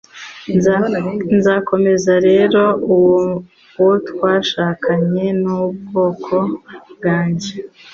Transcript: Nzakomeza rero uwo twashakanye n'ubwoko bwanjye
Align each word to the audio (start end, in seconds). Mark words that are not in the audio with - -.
Nzakomeza 1.37 2.13
rero 2.27 2.63
uwo 3.81 3.91
twashakanye 4.09 5.25
n'ubwoko 5.41 6.35
bwanjye 6.93 7.51